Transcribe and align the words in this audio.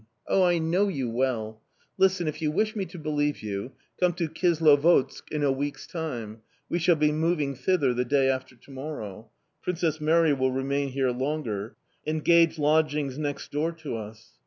Oh, 0.27 0.41
I 0.41 0.57
know 0.57 0.87
you 0.87 1.11
well! 1.11 1.61
Listen 1.95 2.27
if 2.27 2.41
you 2.41 2.49
wish 2.49 2.75
me 2.75 2.85
to 2.87 2.97
believe 2.97 3.43
you, 3.43 3.73
come 3.99 4.13
to 4.13 4.27
Kislovodsk 4.27 5.31
in 5.31 5.43
a 5.43 5.51
week's 5.51 5.85
time; 5.85 6.41
we 6.67 6.79
shall 6.79 6.95
be 6.95 7.11
moving 7.11 7.53
thither 7.53 7.93
the 7.93 8.03
day 8.03 8.27
after 8.27 8.55
to 8.55 8.71
morrow. 8.71 9.29
Princess 9.61 10.01
Mary 10.01 10.33
will 10.33 10.51
remain 10.51 10.87
here 10.89 11.11
longer. 11.11 11.75
Engage 12.07 12.57
lodgings 12.57 13.19
next 13.19 13.51
door 13.51 13.71
to 13.73 13.95
us. 13.95 14.31